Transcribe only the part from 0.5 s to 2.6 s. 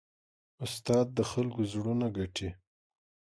استاد د خلکو زړونه ګټي.